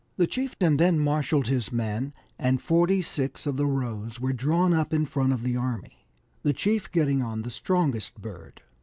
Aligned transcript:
The 0.17 0.25
chieftain 0.25 0.77
then 0.77 0.97
marshalled 0.97 1.45
his 1.45 1.71
men, 1.71 2.11
and 2.39 2.59
forty 2.59 3.03
six 3.03 3.45
of 3.45 3.55
the 3.55 3.67
Rohs 3.67 4.19
were 4.19 4.33
drawn 4.33 4.73
up 4.73 4.93
in 4.95 5.05
front 5.05 5.31
of 5.31 5.43
the 5.43 5.55
army, 5.55 6.07
the 6.41 6.53
chief 6.53 6.91
getting 6.91 7.21
on 7.21 7.43
the 7.43 7.51
strongest 7.51 8.19
bird. 8.19 8.63